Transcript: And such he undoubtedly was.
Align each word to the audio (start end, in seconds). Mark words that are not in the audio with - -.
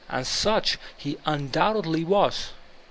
And 0.09 0.25
such 0.25 0.79
he 0.97 1.19
undoubtedly 1.27 2.03
was. 2.03 2.53